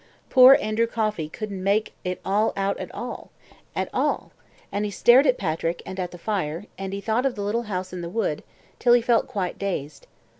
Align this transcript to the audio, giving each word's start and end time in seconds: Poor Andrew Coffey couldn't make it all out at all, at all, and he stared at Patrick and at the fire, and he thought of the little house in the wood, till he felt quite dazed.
Poor 0.31 0.57
Andrew 0.59 0.87
Coffey 0.87 1.29
couldn't 1.29 1.63
make 1.63 1.93
it 2.03 2.19
all 2.25 2.53
out 2.57 2.75
at 2.79 2.91
all, 2.91 3.29
at 3.75 3.87
all, 3.93 4.31
and 4.71 4.83
he 4.83 4.89
stared 4.89 5.27
at 5.27 5.37
Patrick 5.37 5.83
and 5.85 5.99
at 5.99 6.09
the 6.09 6.17
fire, 6.17 6.65
and 6.75 6.91
he 6.91 6.99
thought 7.01 7.23
of 7.23 7.35
the 7.35 7.43
little 7.43 7.61
house 7.69 7.93
in 7.93 8.01
the 8.01 8.09
wood, 8.09 8.41
till 8.79 8.93
he 8.93 9.01
felt 9.03 9.27
quite 9.27 9.59
dazed. 9.59 10.07